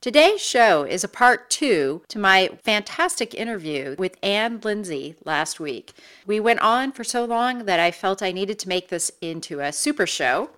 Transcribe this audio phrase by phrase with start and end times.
[0.00, 5.92] Today's show is a part two to my fantastic interview with Anne Lindsay last week.
[6.24, 9.60] We went on for so long that I felt I needed to make this into
[9.60, 10.48] a super show.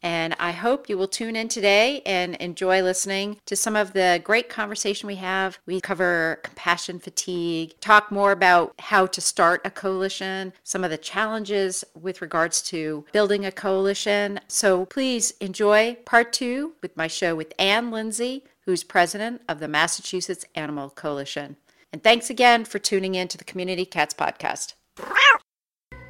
[0.00, 4.20] And I hope you will tune in today and enjoy listening to some of the
[4.22, 5.58] great conversation we have.
[5.66, 10.98] We cover compassion fatigue, talk more about how to start a coalition, some of the
[10.98, 14.38] challenges with regards to building a coalition.
[14.46, 19.68] So please enjoy part two with my show with Anne Lindsay, who's president of the
[19.68, 21.56] Massachusetts Animal Coalition.
[21.92, 24.74] And thanks again for tuning in to the Community Cats Podcast.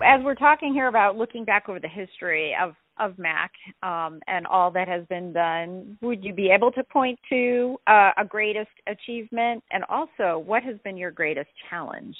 [0.02, 3.50] As we're talking here about looking back over the history of of MAC
[3.82, 8.12] um, and all that has been done, would you be able to point to uh,
[8.16, 9.64] a greatest achievement?
[9.70, 12.16] And also, what has been your greatest challenge?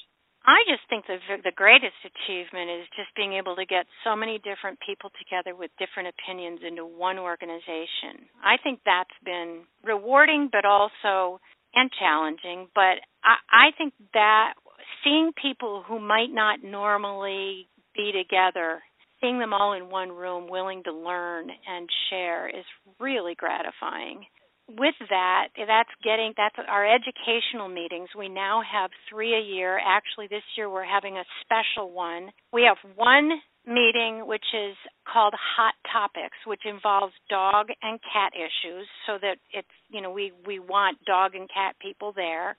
[0.47, 4.39] I just think the the greatest achievement is just being able to get so many
[4.39, 8.29] different people together with different opinions into one organization.
[8.45, 11.41] I think that's been rewarding, but also
[11.75, 12.69] and challenging.
[12.75, 14.55] But I, I think that
[15.03, 18.83] seeing people who might not normally be together
[19.21, 22.65] seeing them all in one room willing to learn and share is
[23.01, 24.27] really gratifying
[24.69, 28.09] with that that's getting that's our educational meetings.
[28.17, 29.79] We now have 3 a year.
[29.79, 32.31] Actually this year we're having a special one.
[32.53, 33.31] We have one
[33.67, 34.77] meeting which is
[35.11, 40.33] called hot topics which involves dog and cat issues so that it's you know we
[40.47, 42.57] we want dog and cat people there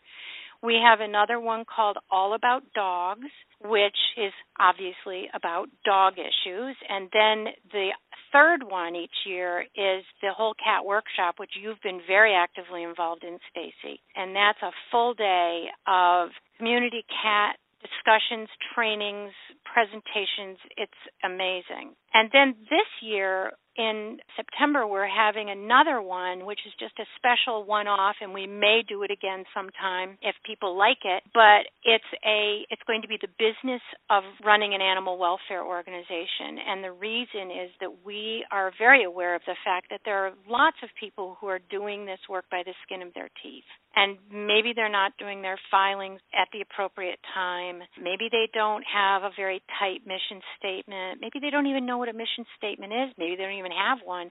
[0.65, 3.29] we have another one called All About Dogs,
[3.63, 6.75] which is obviously about dog issues.
[6.89, 7.89] And then the
[8.33, 13.23] third one each year is the Whole Cat Workshop, which you've been very actively involved
[13.23, 14.01] in, Stacy.
[14.15, 20.57] And that's a full day of community cat discussions, trainings, presentations.
[20.77, 21.93] It's amazing.
[22.15, 27.65] And then this year, in September we're having another one which is just a special
[27.65, 31.23] one off and we may do it again sometime if people like it.
[31.33, 36.59] But it's a it's going to be the business of running an animal welfare organization.
[36.65, 40.31] And the reason is that we are very aware of the fact that there are
[40.47, 43.67] lots of people who are doing this work by the skin of their teeth.
[43.95, 47.79] And maybe they're not doing their filings at the appropriate time.
[47.95, 51.19] Maybe they don't have a very tight mission statement.
[51.21, 53.71] Maybe they don't even know what a mission statement is maybe they don't even even
[53.71, 54.29] have one.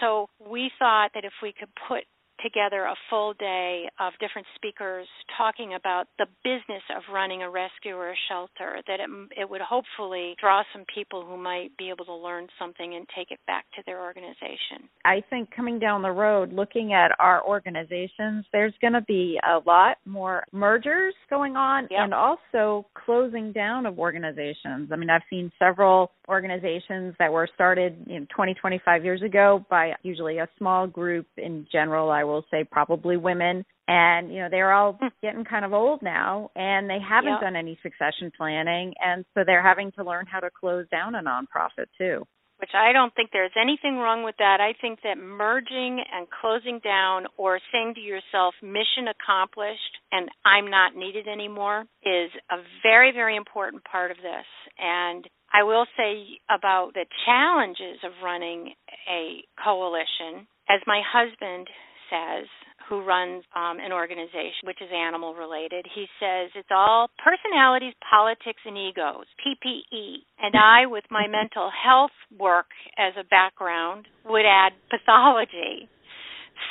[0.00, 2.04] So we thought that if we could put
[2.46, 7.94] together a full day of different speakers talking about the business of running a rescue
[7.94, 12.04] or a shelter that it, it would hopefully draw some people who might be able
[12.04, 14.88] to learn something and take it back to their organization.
[15.04, 19.58] I think coming down the road looking at our organizations there's going to be a
[19.66, 22.00] lot more mergers going on yep.
[22.02, 24.90] and also closing down of organizations.
[24.92, 29.64] I mean I've seen several organizations that were started you know 20 25 years ago
[29.68, 34.48] by usually a small group in general I will say probably women and you know
[34.50, 35.06] they're all hmm.
[35.22, 37.40] getting kind of old now and they haven't yep.
[37.40, 41.22] done any succession planning and so they're having to learn how to close down a
[41.22, 42.24] nonprofit too
[42.58, 44.60] which I don't think there's anything wrong with that.
[44.60, 50.70] I think that merging and closing down or saying to yourself, mission accomplished and I'm
[50.70, 54.48] not needed anymore is a very, very important part of this.
[54.78, 58.72] And I will say about the challenges of running
[59.08, 61.68] a coalition, as my husband
[62.10, 62.46] says,
[62.88, 65.86] who runs um, an organization which is animal related.
[65.94, 70.22] He says it's all personalities, politics, and egos, PPE.
[70.40, 72.66] And I, with my mental health work
[72.98, 75.88] as a background, would add pathology.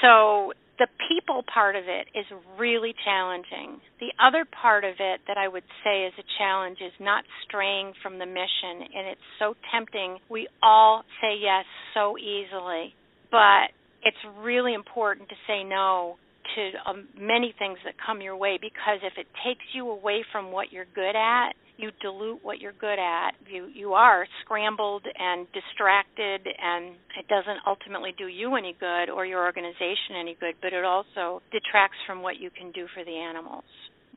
[0.01, 2.25] So the people part of it is
[2.59, 3.79] really challenging.
[3.99, 7.93] The other part of it that I would say is a challenge is not straying
[8.01, 8.87] from the mission.
[8.95, 10.17] And it's so tempting.
[10.29, 12.93] We all say yes so easily.
[13.31, 16.17] But it's really important to say no
[16.55, 20.51] to um, many things that come your way because if it takes you away from
[20.51, 23.31] what you're good at, you dilute what you're good at.
[23.51, 29.25] You you are scrambled and distracted and it doesn't ultimately do you any good or
[29.25, 33.17] your organization any good, but it also detracts from what you can do for the
[33.17, 33.65] animals.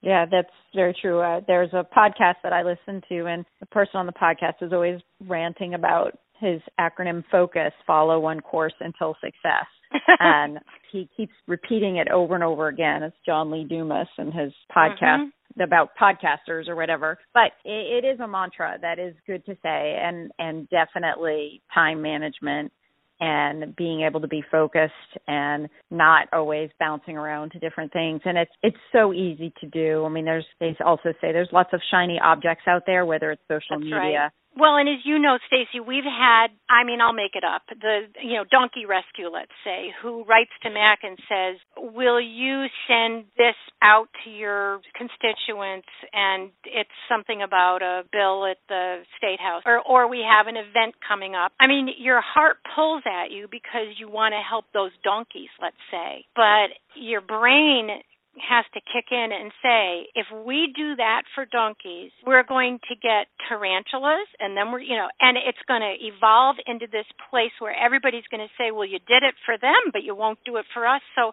[0.02, 1.20] Yeah, that's very true.
[1.20, 4.72] Uh, there's a podcast that I listen to, and the person on the podcast is
[4.72, 9.66] always ranting about his acronym FOCUS follow one course until success
[10.20, 10.58] and
[10.92, 13.02] he keeps repeating it over and over again.
[13.02, 15.60] It's John Lee Dumas and his podcast mm-hmm.
[15.60, 17.18] about podcasters or whatever.
[17.34, 22.02] But it, it is a mantra that is good to say, and and definitely time
[22.02, 22.72] management
[23.20, 24.92] and being able to be focused
[25.26, 30.04] and not always bouncing around to different things and it's it's so easy to do
[30.04, 33.42] i mean there's they also say there's lots of shiny objects out there whether it's
[33.48, 34.30] social That's media right.
[34.58, 38.10] Well, and as you know, Stacy, we've had, I mean, I'll make it up, the,
[38.20, 41.62] you know, Donkey Rescue, let's say, who writes to Mac and says,
[41.94, 45.86] will you send this out to your constituents?
[46.12, 49.62] And it's something about a bill at the State House.
[49.64, 51.52] Or, or we have an event coming up.
[51.60, 55.78] I mean, your heart pulls at you because you want to help those donkeys, let's
[55.92, 58.02] say, but your brain
[58.42, 62.94] has to kick in and say, if we do that for donkeys, we're going to
[62.96, 67.52] get tarantulas, and then we're, you know, and it's going to evolve into this place
[67.58, 70.56] where everybody's going to say, well, you did it for them, but you won't do
[70.56, 71.02] it for us.
[71.16, 71.32] So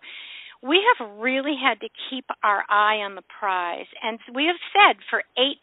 [0.63, 3.85] we have really had to keep our eye on the prize.
[4.03, 5.21] And we have said for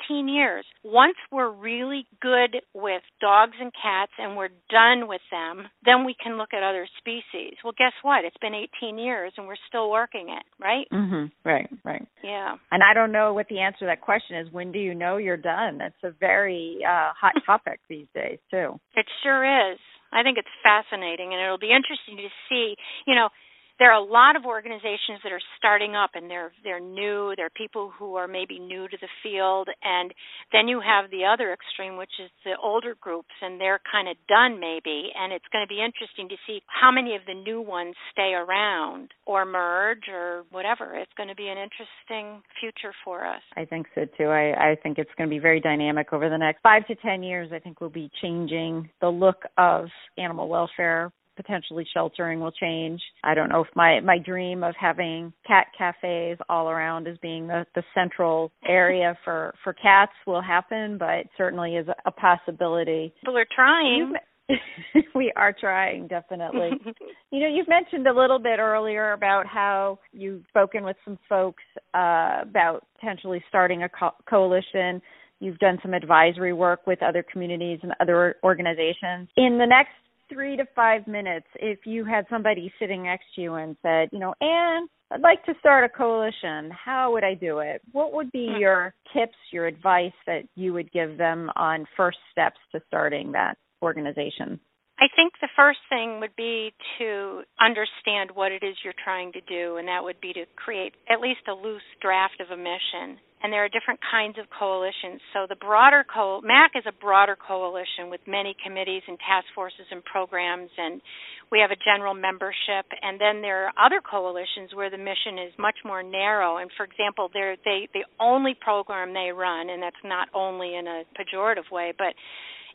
[0.08, 5.66] 18 years, once we're really good with dogs and cats and we're done with them,
[5.84, 7.54] then we can look at other species.
[7.64, 8.24] Well, guess what?
[8.24, 10.86] It's been 18 years and we're still working it, right?
[10.92, 11.30] Mhm.
[11.44, 12.06] Right, right.
[12.22, 12.56] Yeah.
[12.70, 14.50] And I don't know what the answer to that question is.
[14.52, 15.78] When do you know you're done?
[15.78, 18.78] That's a very uh hot topic these days, too.
[18.94, 19.78] It sure is.
[20.12, 23.30] I think it's fascinating and it'll be interesting to see, you know,
[23.78, 27.34] there are a lot of organizations that are starting up and they're they're new.
[27.36, 29.68] They're people who are maybe new to the field.
[29.82, 30.12] And
[30.52, 34.16] then you have the other extreme which is the older groups and they're kind of
[34.28, 35.10] done maybe.
[35.14, 38.32] And it's going to be interesting to see how many of the new ones stay
[38.34, 40.96] around or merge or whatever.
[40.96, 43.42] It's going to be an interesting future for us.
[43.56, 44.28] I think so too.
[44.28, 47.22] I i think it's going to be very dynamic over the next 5 to 10
[47.22, 47.50] years.
[47.52, 49.86] I think we'll be changing the look of
[50.18, 53.00] animal welfare potentially sheltering will change.
[53.24, 57.46] I don't know if my my dream of having cat cafes all around as being
[57.46, 63.12] the the central area for for cats will happen, but it certainly is a possibility.
[63.20, 64.14] People are trying.
[65.14, 66.70] we are trying definitely.
[67.30, 71.62] you know, you've mentioned a little bit earlier about how you've spoken with some folks
[71.94, 75.00] uh, about potentially starting a co- coalition.
[75.40, 79.28] You've done some advisory work with other communities and other organizations.
[79.36, 79.90] In the next
[80.32, 84.18] three to five minutes if you had somebody sitting next to you and said, you
[84.18, 86.70] know, Anne, I'd like to start a coalition.
[86.70, 87.82] How would I do it?
[87.92, 88.60] What would be hmm.
[88.60, 93.58] your tips, your advice that you would give them on first steps to starting that
[93.82, 94.58] organization?
[94.98, 99.40] I think the first thing would be to understand what it is you're trying to
[99.40, 103.18] do, and that would be to create at least a loose draft of a mission
[103.42, 105.20] and there are different kinds of coalitions.
[105.34, 109.86] So the broader co MAC is a broader coalition with many committees and task forces
[109.90, 111.02] and programs, and
[111.50, 112.86] we have a general membership.
[113.02, 116.58] And then there are other coalitions where the mission is much more narrow.
[116.58, 120.86] And for example, they're, they the only program they run, and that's not only in
[120.86, 122.14] a pejorative way, but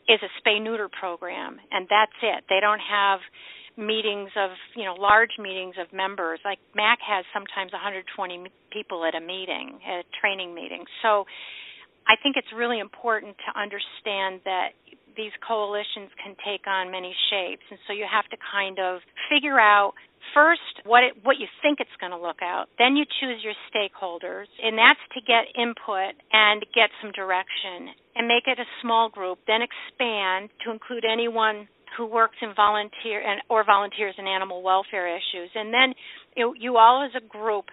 [0.08, 2.44] is a spay neuter program, and that's it.
[2.48, 3.20] They don't have
[3.78, 6.40] meetings of you know large meetings of members.
[6.44, 8.10] Like mac has sometimes 120
[8.74, 10.84] people at a meeting at a training meeting.
[11.02, 11.24] So
[12.10, 14.74] i think it's really important to understand that
[15.18, 17.66] these coalitions can take on many shapes.
[17.70, 19.92] And so you have to kind of figure out
[20.32, 22.70] first what it, what you think it's going to look out.
[22.78, 28.30] Then you choose your stakeholders and that's to get input and get some direction and
[28.30, 33.40] make it a small group then expand to include anyone who works in volunteer and
[33.48, 35.50] or volunteers in animal welfare issues.
[35.54, 35.94] And then
[36.36, 37.66] you, you all as a group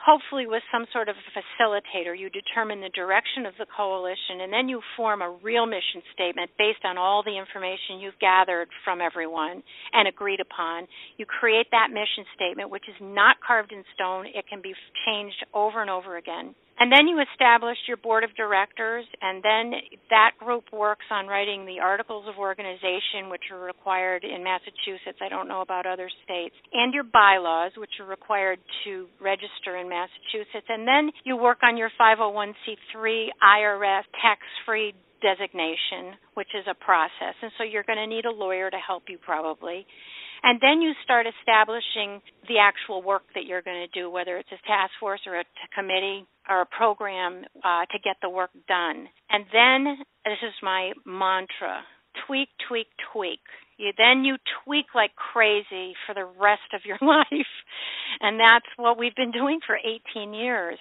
[0.00, 4.68] hopefully with some sort of facilitator you determine the direction of the coalition and then
[4.68, 9.62] you form a real mission statement based on all the information you've gathered from everyone
[9.92, 10.86] and agreed upon.
[11.18, 14.26] You create that mission statement which is not carved in stone.
[14.26, 14.72] It can be
[15.04, 19.72] changed over and over again and then you establish your board of directors, and then
[20.08, 25.20] that group works on writing the articles of organization, which are required in Massachusetts.
[25.20, 29.88] I don't know about other states, and your bylaws, which are required to register in
[29.88, 30.66] Massachusetts.
[30.68, 37.36] And then you work on your 501c3 IRS tax free designation, which is a process.
[37.42, 39.86] And so you're going to need a lawyer to help you probably.
[40.42, 44.52] And then you start establishing the actual work that you're going to do, whether it's
[44.52, 45.44] a task force or a
[45.74, 49.08] committee or a program uh, to get the work done.
[49.30, 51.82] And then, this is my mantra
[52.26, 53.40] tweak, tweak, tweak.
[53.78, 57.54] You, then you tweak like crazy for the rest of your life.
[58.20, 60.78] And that's what we've been doing for 18 years.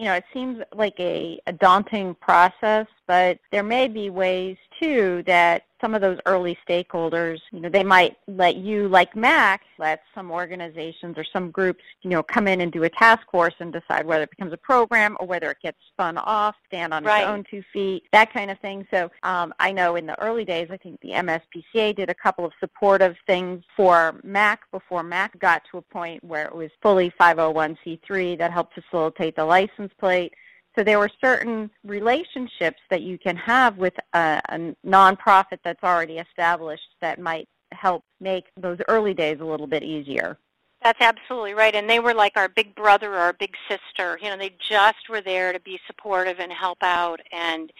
[0.00, 5.24] you know, it seems like a, a daunting process, but there may be ways too
[5.26, 10.02] that some of those early stakeholders, you know, they might let you, like MAC, let
[10.14, 13.72] some organizations or some groups, you know, come in and do a task force and
[13.72, 17.22] decide whether it becomes a program or whether it gets spun off, stand on right.
[17.22, 18.86] its own two feet, that kind of thing.
[18.92, 22.44] So um, I know in the early days, I think the MSPCA did a couple
[22.44, 27.12] of supportive things for MAC before MAC got to a point where it was fully
[27.20, 30.32] 501c3 that helped facilitate the license plate.
[30.76, 36.18] So there were certain relationships that you can have with a, a nonprofit that's already
[36.18, 40.38] established that might help make those early days a little bit easier.
[40.82, 41.74] That's absolutely right.
[41.74, 44.18] And they were like our big brother or our big sister.
[44.22, 47.72] You know, they just were there to be supportive and help out and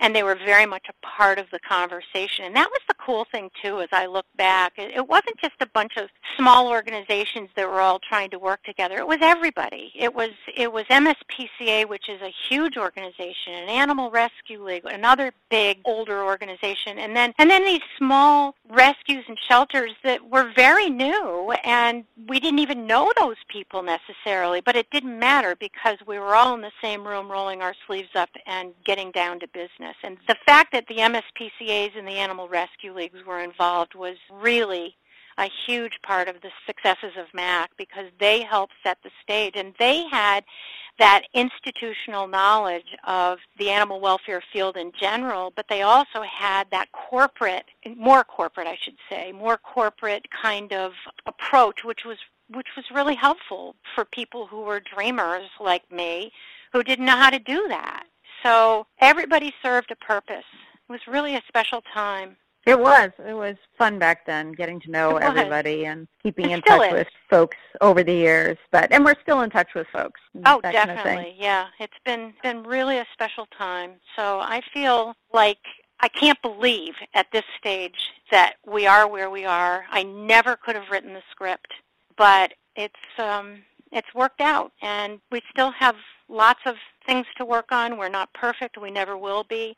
[0.00, 2.44] and they were very much a part of the conversation.
[2.46, 4.74] And that was the cool thing too as I look back.
[4.76, 8.96] It wasn't just a bunch of small organizations that were all trying to work together.
[8.98, 9.92] It was everybody.
[9.94, 15.32] It was it was MSPCA, which is a huge organization, an Animal Rescue League, another
[15.50, 20.90] big older organization, and then and then these small rescues and shelters that were very
[20.90, 26.18] new and we didn't even know those people necessarily, but it didn't matter because we
[26.18, 29.96] were all in the same room rolling our sleeves up and getting down to business.
[30.02, 34.96] And the fact that the MSPCAs and the Animal Rescue Leagues were involved was really
[35.36, 39.74] a huge part of the successes of MAC because they helped set the stage and
[39.78, 40.44] they had
[40.98, 46.92] that institutional knowledge of the animal welfare field in general, but they also had that
[46.92, 47.64] corporate,
[47.96, 50.92] more corporate I should say, more corporate kind of
[51.26, 52.18] approach which was
[52.50, 56.30] which was really helpful for people who were dreamers like me
[56.72, 58.04] who didn't know how to do that.
[58.42, 60.44] So everybody served a purpose.
[60.74, 62.36] It was really a special time.
[62.66, 63.10] It was.
[63.26, 66.92] It was fun back then, getting to know everybody and keeping it in touch is.
[66.92, 68.56] with folks over the years.
[68.72, 70.20] But and we're still in touch with folks.
[70.46, 71.12] Oh, definitely.
[71.12, 73.92] Kind of yeah, it's been been really a special time.
[74.16, 75.58] So I feel like
[76.00, 79.84] I can't believe at this stage that we are where we are.
[79.90, 81.72] I never could have written the script,
[82.16, 85.96] but it's um, it's worked out, and we still have
[86.28, 87.98] lots of things to work on.
[87.98, 88.80] We're not perfect.
[88.80, 89.76] We never will be.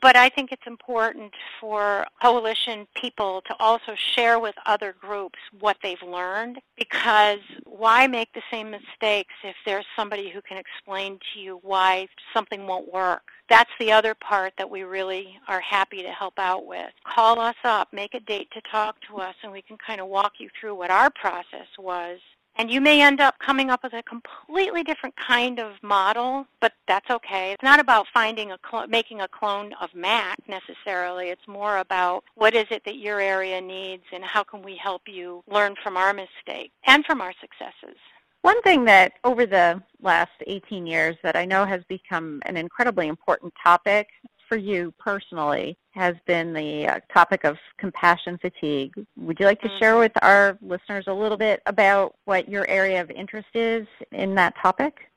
[0.00, 5.78] But I think it's important for coalition people to also share with other groups what
[5.82, 11.40] they've learned because why make the same mistakes if there's somebody who can explain to
[11.40, 13.22] you why something won't work?
[13.48, 16.90] That's the other part that we really are happy to help out with.
[17.14, 20.08] Call us up, make a date to talk to us, and we can kind of
[20.08, 22.18] walk you through what our process was
[22.56, 26.72] and you may end up coming up with a completely different kind of model, but
[26.88, 27.52] that's okay.
[27.52, 31.28] It's not about finding a cl- making a clone of Mac necessarily.
[31.28, 35.02] It's more about what is it that your area needs and how can we help
[35.06, 37.96] you learn from our mistakes and from our successes.
[38.42, 43.08] One thing that over the last 18 years that I know has become an incredibly
[43.08, 44.08] important topic
[44.48, 48.94] for you personally has been the uh, topic of compassion fatigue.
[49.16, 49.78] Would you like to mm-hmm.
[49.78, 54.34] share with our listeners a little bit about what your area of interest is in
[54.34, 55.10] that topic?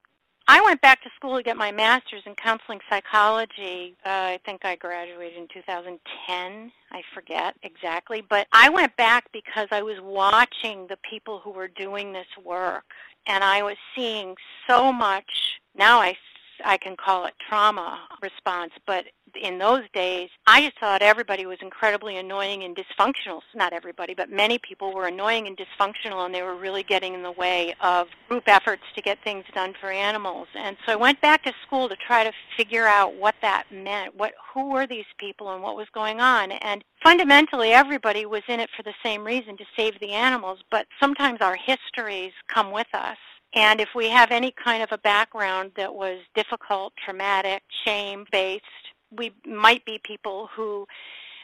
[0.52, 3.96] I went back to school to get my master's in counseling psychology.
[4.04, 6.72] Uh, I think I graduated in 2010.
[6.92, 8.24] I forget exactly.
[8.28, 12.86] But I went back because I was watching the people who were doing this work.
[13.28, 14.36] And I was seeing
[14.68, 15.60] so much.
[15.76, 16.18] Now I
[16.64, 19.06] I can call it trauma response, but
[19.40, 23.42] in those days, I just thought everybody was incredibly annoying and dysfunctional.
[23.54, 27.24] Not everybody, but many people were annoying and dysfunctional, and they were really getting in
[27.24, 30.48] the way of group efforts to get things done for animals.
[30.56, 34.16] And so I went back to school to try to figure out what that meant.
[34.16, 36.52] What, who were these people, and what was going on?
[36.52, 40.60] And fundamentally, everybody was in it for the same reason to save the animals.
[40.72, 43.18] But sometimes our histories come with us.
[43.54, 48.64] And if we have any kind of a background that was difficult, traumatic, shame-based,
[49.12, 50.86] we might be people who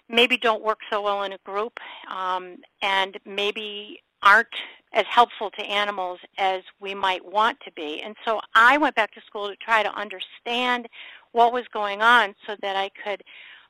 [0.08, 1.74] maybe don't work so well in a group
[2.12, 4.48] um, and maybe aren't
[4.94, 8.02] as helpful to animals as we might want to be.
[8.02, 10.88] And so I went back to school to try to understand
[11.32, 13.24] what was going on so that I could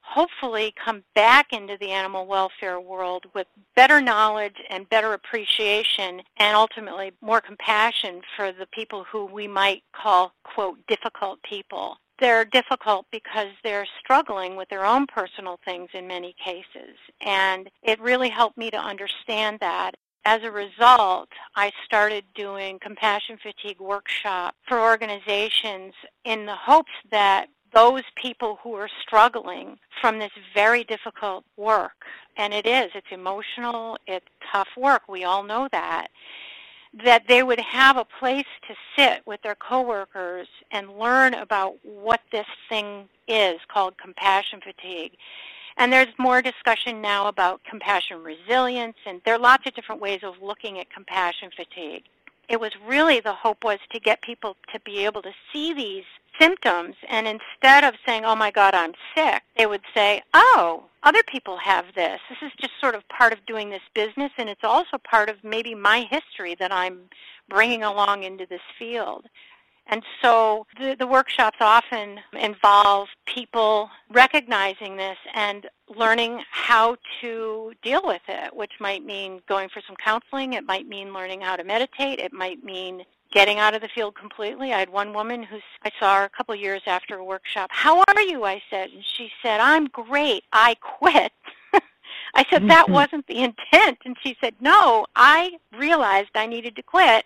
[0.06, 6.56] hopefully come back into the animal welfare world with better knowledge and better appreciation and
[6.56, 13.06] ultimately more compassion for the people who we might call, quote, difficult people they're difficult
[13.12, 16.96] because they're struggling with their own personal things in many cases.
[17.22, 19.96] And it really helped me to understand that.
[20.28, 25.94] As a result, I started doing compassion fatigue workshops for organizations
[26.24, 32.06] in the hopes that those people who are struggling from this very difficult work,
[32.38, 36.08] and it is, it's emotional, it's tough work, we all know that,
[37.04, 42.22] that they would have a place to sit with their coworkers and learn about what
[42.32, 45.12] this thing is called compassion fatigue.
[45.78, 50.22] And there's more discussion now about compassion resilience, and there are lots of different ways
[50.24, 52.04] of looking at compassion fatigue.
[52.48, 56.06] It was really the hope was to get people to be able to see these
[56.40, 61.24] symptoms and instead of saying, oh my God, I'm sick, they would say, oh, other
[61.24, 62.20] people have this.
[62.30, 65.44] This is just sort of part of doing this business and it's also part of
[65.44, 67.02] maybe my history that I'm
[67.50, 69.26] bringing along into this field.
[69.88, 78.02] And so the, the workshops often involve people recognizing this and learning how to deal
[78.04, 80.54] with it, which might mean going for some counseling.
[80.54, 82.20] It might mean learning how to meditate.
[82.20, 84.74] It might mean getting out of the field completely.
[84.74, 87.70] I had one woman who I saw her a couple of years after a workshop.
[87.72, 88.46] How are you?
[88.46, 90.44] I said, and she said, I'm great.
[90.54, 91.32] I quit.
[92.34, 92.94] I said that mm-hmm.
[92.94, 97.26] wasn't the intent, and she said, No, I realized I needed to quit,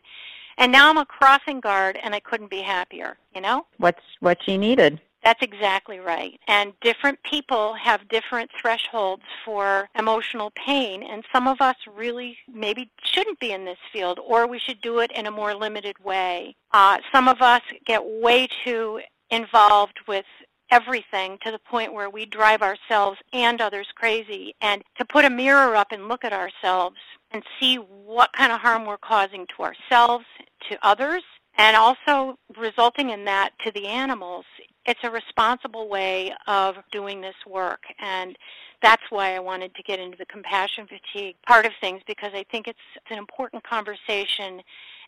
[0.58, 3.18] and now I'm a crossing guard, and I couldn't be happier.
[3.34, 5.00] You know, what's what she needed.
[5.24, 6.40] That's exactly right.
[6.48, 12.90] And different people have different thresholds for emotional pain, and some of us really maybe
[13.04, 16.56] shouldn't be in this field, or we should do it in a more limited way.
[16.72, 20.26] Uh, some of us get way too involved with
[20.72, 24.54] everything to the point where we drive ourselves and others crazy.
[24.62, 26.98] And to put a mirror up and look at ourselves
[27.32, 30.26] and see what kind of harm we're causing to ourselves,
[30.70, 31.24] to others,
[31.58, 34.46] and also resulting in that to the animals
[34.90, 37.84] it's a responsible way of doing this work.
[38.00, 38.36] And
[38.82, 42.44] that's why I wanted to get into the compassion fatigue part of things because I
[42.52, 44.62] think it's, it's an important conversation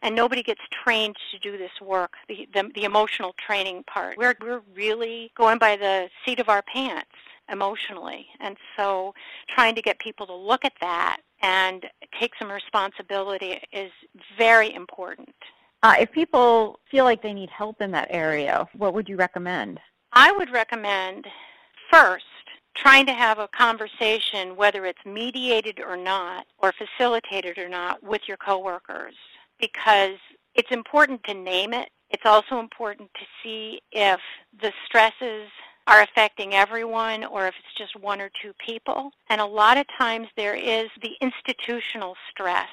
[0.04, 4.18] and nobody gets trained to do this work, the, the, the emotional training part.
[4.18, 7.10] We're, we're really going by the seat of our pants
[7.52, 8.28] emotionally.
[8.40, 9.16] And so
[9.50, 11.88] trying to get people to look at that and
[12.20, 13.92] take some responsibility is
[14.38, 15.34] very important.
[15.84, 19.80] Uh, if people feel like they need help in that area, what would you recommend?
[20.14, 21.26] I would recommend
[21.90, 22.26] first
[22.76, 28.22] trying to have a conversation, whether it's mediated or not, or facilitated or not, with
[28.28, 29.16] your coworkers,
[29.60, 30.18] because
[30.56, 31.90] it's important to name it.
[32.10, 34.20] It's also important to see if
[34.62, 35.50] the stresses
[35.88, 39.12] are affecting everyone or if it's just one or two people.
[39.30, 42.70] And a lot of times there is the institutional stress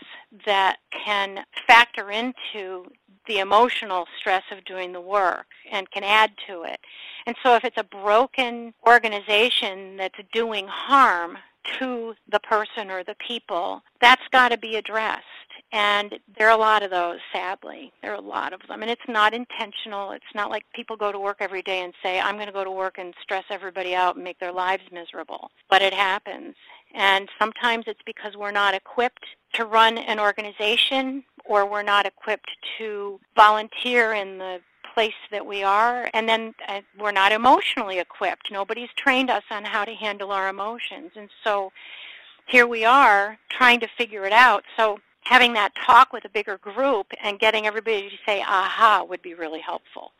[0.46, 2.84] that can factor into
[3.26, 6.80] the emotional stress of doing the work and can add to it.
[7.26, 11.36] And so if it's a broken organization that's doing harm
[11.78, 15.24] to the person or the people, that's got to be addressed.
[15.70, 17.92] And there are a lot of those, sadly.
[18.00, 18.80] There are a lot of them.
[18.80, 20.12] And it's not intentional.
[20.12, 22.64] It's not like people go to work every day and say, I'm going to go
[22.64, 25.50] to work and stress everybody out and make their lives miserable.
[25.68, 26.54] But it happens.
[26.94, 32.50] And sometimes it's because we're not equipped to run an organization or we're not equipped
[32.78, 34.60] to volunteer in the
[34.98, 38.50] place that we are and then uh, we're not emotionally equipped.
[38.50, 41.70] Nobody's trained us on how to handle our emotions and so
[42.46, 44.64] here we are trying to figure it out.
[44.76, 49.22] So having that talk with a bigger group and getting everybody to say aha would
[49.22, 50.10] be really helpful.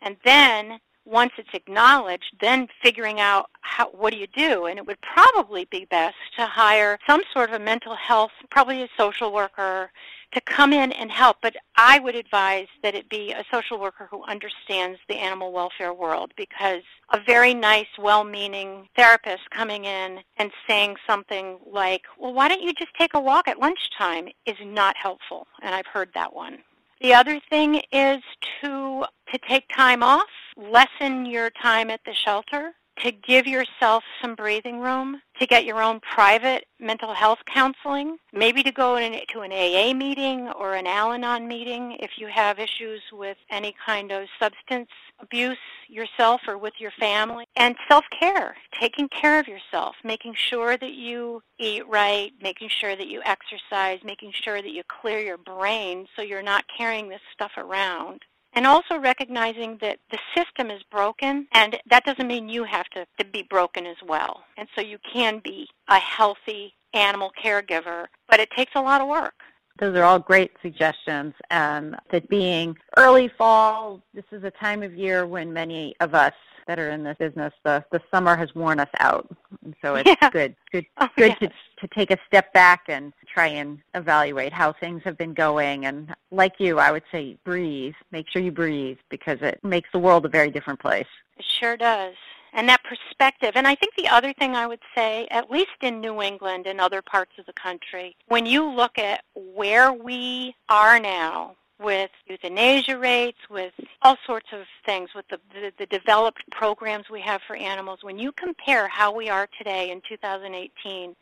[0.00, 4.66] And then once it's acknowledged, then figuring out how, what do you do?
[4.66, 8.82] And it would probably be best to hire some sort of a mental health, probably
[8.82, 9.90] a social worker,
[10.32, 11.36] to come in and help.
[11.42, 15.92] But I would advise that it be a social worker who understands the animal welfare
[15.92, 22.48] world because a very nice, well-meaning therapist coming in and saying something like, well, why
[22.48, 25.46] don't you just take a walk at lunchtime is not helpful.
[25.62, 26.58] And I've heard that one.
[27.02, 28.22] The other thing is
[28.62, 34.34] to to take time off, lessen your time at the shelter, to give yourself some
[34.34, 39.40] breathing room, to get your own private mental health counseling, maybe to go in, to
[39.40, 44.12] an AA meeting or an Al Anon meeting if you have issues with any kind
[44.12, 44.88] of substance
[45.20, 45.56] abuse
[45.88, 51.42] yourself or with your family, and self-care, taking care of yourself, making sure that you
[51.58, 56.22] eat right, making sure that you exercise, making sure that you clear your brain so
[56.22, 58.20] you're not carrying this stuff around
[58.54, 63.06] and also recognizing that the system is broken and that doesn't mean you have to,
[63.18, 64.42] to be broken as well.
[64.56, 69.08] And so you can be a healthy animal caregiver, but it takes a lot of
[69.08, 69.34] work.
[69.78, 71.34] Those are all great suggestions.
[71.50, 76.34] And that being early fall, this is a time of year when many of us
[76.66, 79.28] that are in this business, the, the summer has worn us out.
[79.64, 80.30] And so it's yeah.
[80.30, 81.52] good, good, oh, good yes.
[81.78, 85.86] to, to take a step back and try and evaluate how things have been going.
[85.86, 87.94] And like you, I would say breathe.
[88.10, 91.06] Make sure you breathe because it makes the world a very different place.
[91.36, 92.14] It sure does.
[92.54, 93.52] And that perspective.
[93.54, 96.80] And I think the other thing I would say, at least in New England and
[96.80, 102.98] other parts of the country, when you look at where we are now with euthanasia
[102.98, 107.56] rates, with all sorts of things, with the, the, the, developed programs we have for
[107.56, 108.00] animals.
[108.02, 111.14] When you compare how we are today in 2018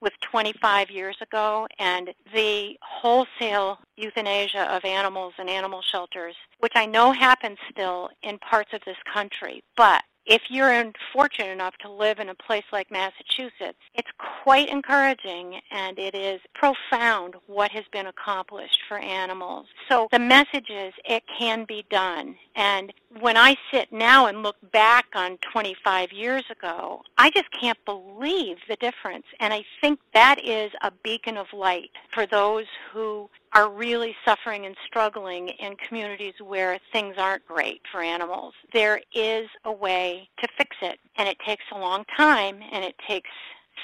[0.00, 6.86] with 25 years ago and the wholesale euthanasia of animals in animal shelters, which I
[6.86, 12.18] know happens still in parts of this country, but if you're fortunate enough to live
[12.18, 14.08] in a place like Massachusetts, it's
[14.42, 19.66] quite encouraging and it is profound what has been accomplished for animals.
[19.88, 22.36] So the message is it can be done.
[22.56, 27.78] And when I sit now and look back on 25 years ago, I just can't
[27.84, 29.26] believe the difference.
[29.40, 34.66] And I think that is a beacon of light for those who are really suffering
[34.66, 38.54] and struggling in communities where things aren't great for animals.
[38.72, 42.96] There is a way to fix it, and it takes a long time, and it
[43.06, 43.30] takes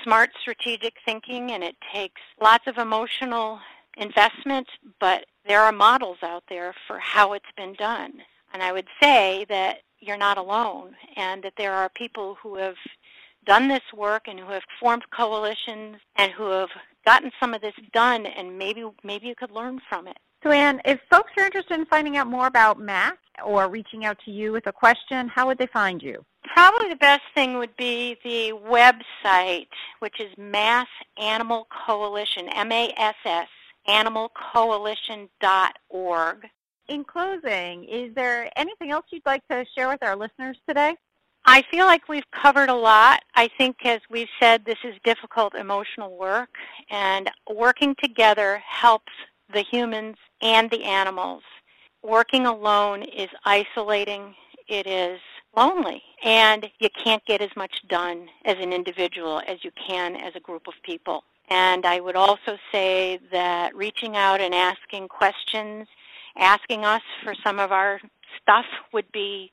[0.02, 3.60] smart strategic thinking, and it takes lots of emotional
[3.96, 4.66] investment,
[4.98, 8.22] but there are models out there for how it's been done.
[8.52, 12.76] And I would say that you're not alone, and that there are people who have
[13.46, 16.68] done this work and who have formed coalitions and who have
[17.04, 20.18] gotten some of this done and maybe maybe you could learn from it.
[20.42, 24.18] So Anne, if folks are interested in finding out more about MAC or reaching out
[24.24, 26.24] to you with a question, how would they find you?
[26.54, 33.48] Probably the best thing would be the website, which is Mass Animal Coalition, M-A-S-S,
[33.86, 36.48] animalcoalition.org.
[36.90, 40.96] In closing, is there anything else you'd like to share with our listeners today?
[41.46, 43.22] I feel like we've covered a lot.
[43.36, 46.48] I think, as we've said, this is difficult emotional work,
[46.90, 49.12] and working together helps
[49.54, 51.44] the humans and the animals.
[52.02, 54.34] Working alone is isolating,
[54.66, 55.20] it is
[55.56, 60.34] lonely, and you can't get as much done as an individual as you can as
[60.34, 61.22] a group of people.
[61.50, 65.86] And I would also say that reaching out and asking questions,
[66.40, 68.00] asking us for some of our
[68.42, 69.52] stuff would be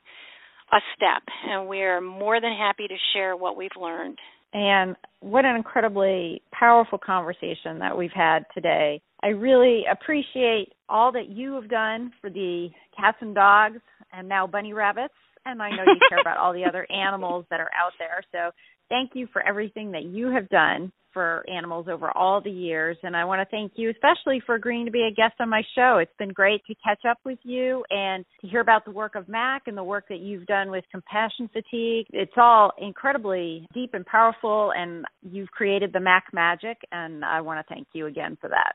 [0.72, 4.18] a step, and we're more than happy to share what we've learned.
[4.52, 9.00] And what an incredibly powerful conversation that we've had today.
[9.22, 13.80] I really appreciate all that you have done for the cats and dogs
[14.12, 15.14] and now bunny rabbits.
[15.44, 18.22] And I know you care about all the other animals that are out there.
[18.32, 18.50] So
[18.88, 22.96] thank you for everything that you have done for animals over all the years.
[23.02, 25.62] And I want to thank you especially for agreeing to be a guest on my
[25.74, 25.98] show.
[25.98, 29.28] It's been great to catch up with you and to hear about the work of
[29.28, 32.06] MAC and the work that you've done with compassion fatigue.
[32.10, 36.78] It's all incredibly deep and powerful, and you've created the MAC magic.
[36.92, 38.74] And I want to thank you again for that.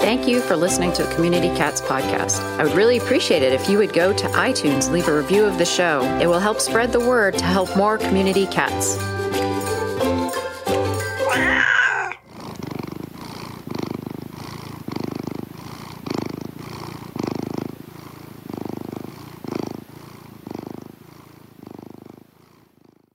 [0.00, 2.40] Thank you for listening to Community Cats podcast.
[2.60, 5.58] I would really appreciate it if you would go to iTunes, leave a review of
[5.58, 6.02] the show.
[6.22, 9.15] It will help spread the word to help more community cats.